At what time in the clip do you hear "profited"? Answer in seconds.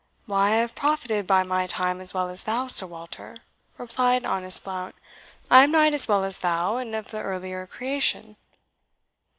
0.73-1.27